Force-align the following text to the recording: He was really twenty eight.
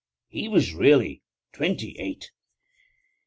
He 0.29 0.47
was 0.47 0.73
really 0.73 1.21
twenty 1.53 1.95
eight. 1.99 2.31